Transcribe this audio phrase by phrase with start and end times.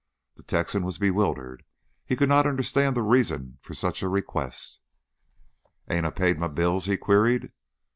[0.33, 1.63] The Texan was bewildered;
[2.07, 4.79] he could not understand the reason for such a request.
[5.87, 7.51] "'Ain't I paid my bills?" he queried.